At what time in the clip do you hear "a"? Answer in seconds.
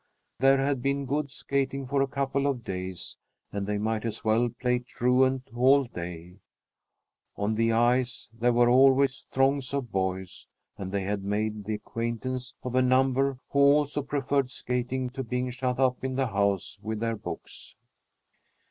2.01-2.07, 12.73-12.81